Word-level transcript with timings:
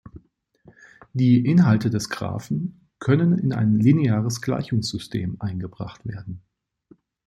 Die 1.13 1.45
Inhalte 1.45 1.91
des 1.91 2.09
Graphen 2.09 2.89
können 2.97 3.37
in 3.37 3.53
ein 3.53 3.75
lineares 3.79 4.41
Gleichungssystem 4.41 5.39
eingebracht 5.39 6.07
werden. 6.07 6.41